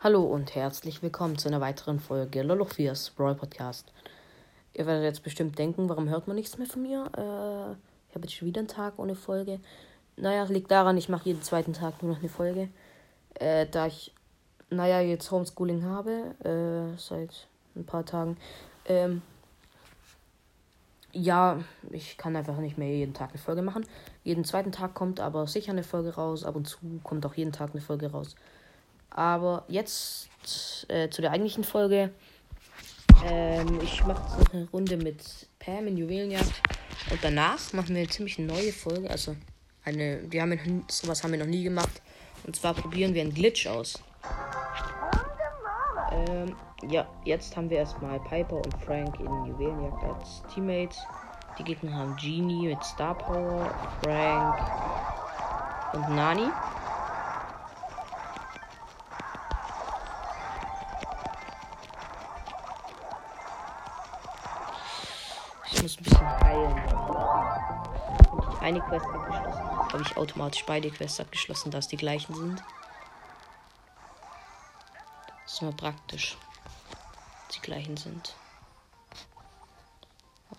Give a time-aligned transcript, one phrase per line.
[0.00, 3.92] Hallo und herzlich willkommen zu einer weiteren Folge Lolofias Brawl Podcast.
[4.72, 7.06] Ihr werdet jetzt bestimmt denken, warum hört man nichts mehr von mir?
[7.16, 7.72] Äh,
[8.08, 9.58] ich habe jetzt schon wieder einen Tag ohne Folge.
[10.16, 12.68] Naja, liegt daran, ich mache jeden zweiten Tag nur noch eine Folge.
[13.34, 14.14] Äh, da ich,
[14.70, 18.36] naja, jetzt Homeschooling habe, äh, seit ein paar Tagen.
[18.84, 19.20] Ähm,
[21.10, 21.58] ja,
[21.90, 23.84] ich kann einfach nicht mehr jeden Tag eine Folge machen.
[24.22, 26.44] Jeden zweiten Tag kommt aber sicher eine Folge raus.
[26.44, 28.36] Ab und zu kommt auch jeden Tag eine Folge raus.
[29.18, 30.28] Aber jetzt
[30.86, 32.12] äh, zu der eigentlichen Folge.
[33.26, 36.52] Ähm, ich mache noch eine Runde mit Pam in Juwelenjagd.
[37.10, 39.10] Und danach machen wir eine ziemlich neue Folge.
[39.10, 39.34] Also
[39.84, 42.00] eine, wir haben sowas haben wir noch nie gemacht.
[42.46, 44.00] Und zwar probieren wir einen Glitch aus.
[46.12, 46.54] Ähm,
[46.88, 50.98] ja, jetzt haben wir erstmal Piper und Frank in Juwelenjagd als Teammates.
[51.58, 54.54] Die Gegner haben Genie mit Star Power, Frank
[55.94, 56.48] und Nani.
[65.78, 66.74] Ich muss ein bisschen heilen.
[68.40, 71.96] Wenn ich eine Quest abgeschlossen habe, habe ich automatisch beide Quests abgeschlossen, da es die
[71.96, 72.64] gleichen sind.
[75.44, 76.36] Das ist immer praktisch.
[77.46, 78.34] Dass die gleichen sind.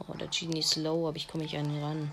[0.00, 2.12] Oh, der Genie ist low, aber ich komme nicht an ihn ran.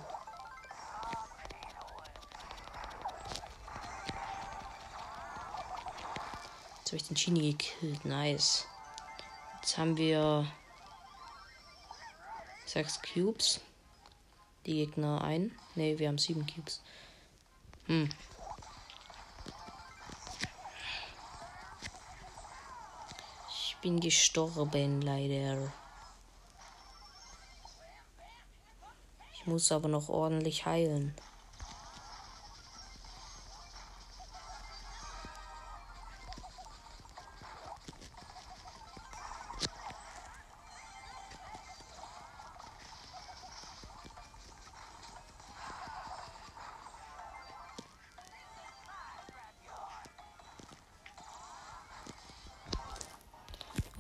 [6.78, 8.06] Jetzt habe ich den Genie gekillt.
[8.06, 8.68] Nice.
[9.60, 10.46] Jetzt haben wir
[12.72, 13.60] sechs Cubes.
[14.66, 15.52] Die Gegner ein.
[15.76, 16.82] Ne, wir haben sieben Cubes.
[17.88, 18.08] Hm.
[23.50, 25.74] Ich bin gestorben, leider.
[29.34, 31.16] Ich muss aber noch ordentlich heilen.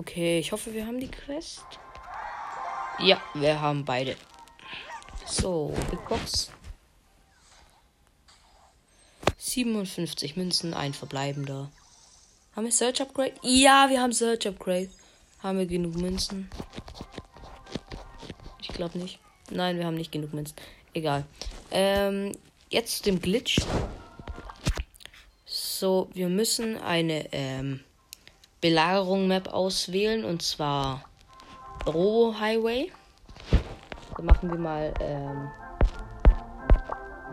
[0.01, 1.63] Okay, ich hoffe, wir haben die Quest.
[2.97, 4.15] Ja, wir haben beide.
[5.27, 6.49] So, Big Box.
[9.37, 11.69] 57 Münzen, ein verbleibender.
[12.55, 13.35] Haben wir Search Upgrade?
[13.43, 14.89] Ja, wir haben Search Upgrade.
[15.43, 16.49] Haben wir genug Münzen?
[18.59, 19.19] Ich glaube nicht.
[19.51, 20.55] Nein, wir haben nicht genug Münzen.
[20.95, 21.25] Egal.
[21.69, 22.31] Ähm,
[22.71, 23.59] jetzt dem Glitch.
[25.45, 27.81] So, wir müssen eine ähm,
[28.61, 31.03] Belagerung Map auswählen und zwar
[31.87, 32.91] Robo Highway.
[34.15, 35.49] Dann machen wir mal ähm,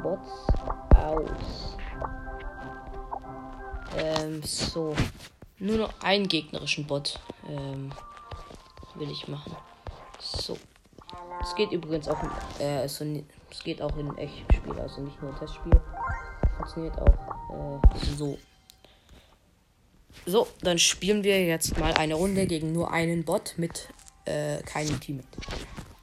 [0.03, 0.47] Bots
[0.97, 1.77] aus.
[3.97, 4.95] Ähm, so.
[5.59, 7.91] Nur noch einen gegnerischen Bot ähm,
[8.95, 9.57] will ich machen.
[10.19, 10.57] So.
[11.43, 12.19] Es geht übrigens auch,
[12.59, 13.05] äh, also,
[13.51, 15.81] es geht auch in Echtspiel, also nicht nur Testspiel.
[16.57, 18.39] Funktioniert auch äh, so.
[20.27, 23.89] So, dann spielen wir jetzt mal eine Runde gegen nur einen Bot mit
[24.25, 25.21] äh, keinem Team.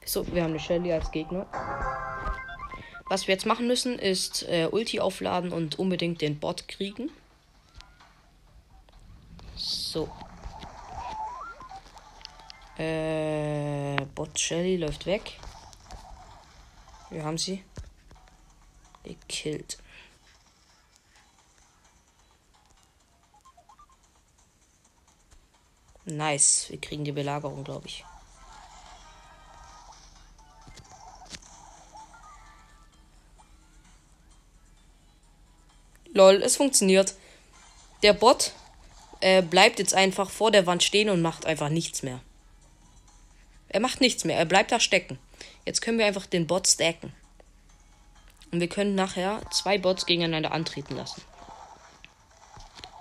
[0.06, 1.48] So, wir haben eine Shelly als Gegner.
[3.08, 7.12] Was wir jetzt machen müssen, ist äh, Ulti aufladen und unbedingt den Bot kriegen.
[9.56, 10.10] So.
[12.78, 15.40] Äh, Bot Shelly läuft weg.
[17.10, 17.64] Wir haben sie
[19.04, 19.78] gekillt.
[26.06, 26.68] Nice.
[26.70, 28.06] Wir kriegen die Belagerung, glaube ich.
[36.14, 37.16] Lol, es funktioniert.
[38.04, 38.54] Der Bot
[39.20, 42.22] äh, bleibt jetzt einfach vor der Wand stehen und macht einfach nichts mehr.
[43.68, 44.38] Er macht nichts mehr.
[44.38, 45.20] Er bleibt da stecken.
[45.66, 47.12] Jetzt können wir einfach den Bot stacken.
[48.52, 51.22] Und wir können nachher zwei Bots gegeneinander antreten lassen.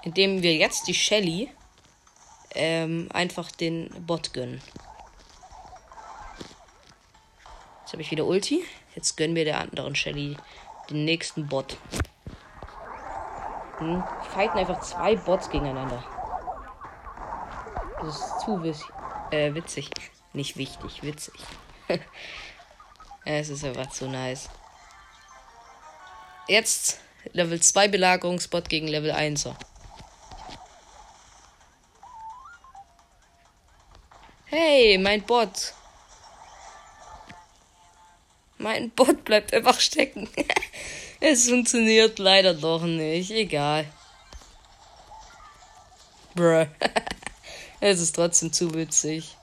[0.02, 1.50] Indem wir jetzt die Shelly
[2.54, 4.60] ähm, einfach den Bot gönnen.
[7.80, 8.64] Jetzt habe ich wieder Ulti.
[8.94, 10.36] Jetzt gönnen wir der anderen Shelly
[10.90, 11.76] den nächsten Bot.
[13.78, 14.02] Hm,
[14.32, 16.04] fighten einfach zwei Bots gegeneinander.
[18.00, 18.86] Das ist zu witzig.
[19.30, 19.90] Äh, witzig.
[20.32, 21.34] Nicht wichtig, witzig.
[23.24, 24.48] es ist einfach zu nice.
[26.46, 27.00] Jetzt
[27.32, 29.54] Level 2 Belagerungsbot gegen Level 1er.
[34.56, 35.74] Hey, mein Bot.
[38.56, 40.28] Mein Bot bleibt einfach stecken.
[41.20, 43.32] es funktioniert leider doch nicht.
[43.32, 43.92] Egal.
[46.36, 46.68] Bruh.
[47.80, 49.36] es ist trotzdem zu witzig.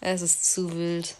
[0.00, 1.16] Es ist zu wild.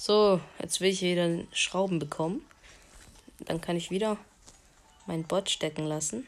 [0.00, 2.46] So, jetzt will ich wieder Schrauben bekommen.
[3.40, 4.16] Dann kann ich wieder
[5.06, 6.24] mein Bot stecken lassen.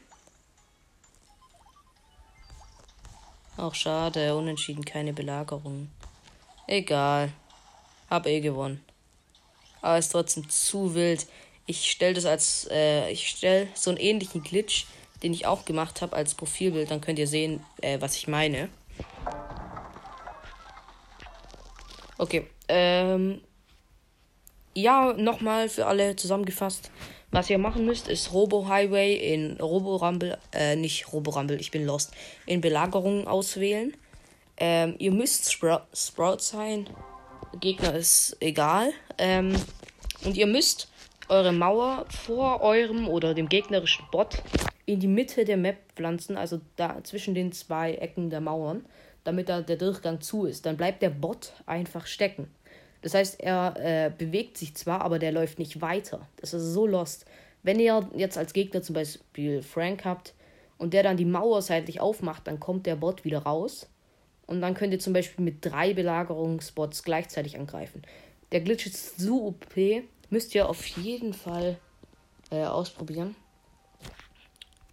[3.55, 5.89] Auch schade, unentschieden keine Belagerung.
[6.67, 7.31] Egal.
[8.09, 8.83] Hab eh gewonnen.
[9.81, 11.25] Aber ist trotzdem zu wild.
[11.65, 14.85] Ich stelle das als, äh, ich stelle so einen ähnlichen Glitch,
[15.23, 16.91] den ich auch gemacht habe als Profilbild.
[16.91, 18.67] Dann könnt ihr sehen, äh, was ich meine.
[22.17, 23.41] Okay, ähm,
[24.73, 26.91] ja, nochmal für alle zusammengefasst.
[27.31, 31.71] Was ihr machen müsst, ist Robo Highway in Robo Rumble, äh, nicht Robo Rumble, ich
[31.71, 32.13] bin lost,
[32.45, 33.95] in Belagerungen auswählen.
[34.57, 36.89] Ähm, ihr müsst Sprout, Sprout sein.
[37.59, 38.91] Gegner ist egal.
[39.17, 39.55] Ähm,
[40.25, 40.89] und ihr müsst
[41.29, 44.43] eure Mauer vor eurem oder dem gegnerischen Bot
[44.85, 48.85] in die Mitte der Map pflanzen, also da zwischen den zwei Ecken der Mauern,
[49.23, 50.65] damit da der Durchgang zu ist.
[50.65, 52.51] Dann bleibt der Bot einfach stecken.
[53.01, 56.27] Das heißt, er äh, bewegt sich zwar, aber der läuft nicht weiter.
[56.37, 57.25] Das ist so lost.
[57.63, 60.33] Wenn ihr jetzt als Gegner zum Beispiel Frank habt
[60.77, 63.87] und der dann die Mauer seitlich aufmacht, dann kommt der Bot wieder raus.
[64.47, 68.01] Und dann könnt ihr zum Beispiel mit drei Belagerungsbots gleichzeitig angreifen.
[68.51, 70.03] Der Glitch ist so OP.
[70.29, 71.77] Müsst ihr auf jeden Fall
[72.51, 73.35] äh, ausprobieren.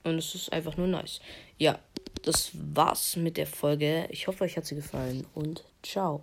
[0.04, 1.20] Und es ist einfach nur nice.
[1.58, 1.78] Ja,
[2.22, 4.06] das war's mit der Folge.
[4.10, 6.22] Ich hoffe, euch hat sie gefallen und ciao.